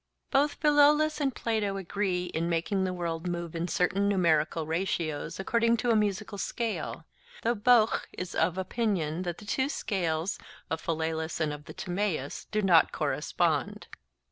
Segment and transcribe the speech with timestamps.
[0.31, 5.77] Both Philolaus and Plato agree in making the world move in certain numerical ratios according
[5.77, 7.05] to a musical scale:
[7.43, 10.39] though Bockh is of opinion that the two scales,
[10.71, 13.85] of Philolaus and of the Timaeus, do not correspond...